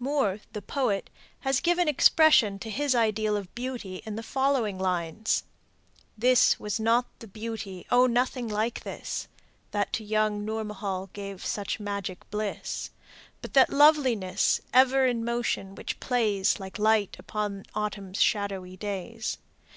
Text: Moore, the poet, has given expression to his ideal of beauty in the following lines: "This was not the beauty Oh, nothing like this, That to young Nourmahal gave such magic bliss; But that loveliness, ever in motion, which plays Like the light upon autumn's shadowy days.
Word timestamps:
Moore, 0.00 0.40
the 0.52 0.60
poet, 0.62 1.10
has 1.42 1.60
given 1.60 1.86
expression 1.86 2.58
to 2.58 2.70
his 2.70 2.92
ideal 2.92 3.36
of 3.36 3.54
beauty 3.54 4.02
in 4.04 4.16
the 4.16 4.22
following 4.24 4.80
lines: 4.80 5.44
"This 6.18 6.58
was 6.58 6.80
not 6.80 7.06
the 7.20 7.28
beauty 7.28 7.86
Oh, 7.88 8.08
nothing 8.08 8.48
like 8.48 8.80
this, 8.82 9.28
That 9.70 9.92
to 9.92 10.02
young 10.02 10.44
Nourmahal 10.44 11.10
gave 11.12 11.46
such 11.46 11.78
magic 11.78 12.28
bliss; 12.32 12.90
But 13.40 13.54
that 13.54 13.70
loveliness, 13.70 14.60
ever 14.74 15.06
in 15.06 15.24
motion, 15.24 15.76
which 15.76 16.00
plays 16.00 16.58
Like 16.58 16.78
the 16.78 16.82
light 16.82 17.14
upon 17.20 17.64
autumn's 17.72 18.20
shadowy 18.20 18.76
days. 18.76 19.38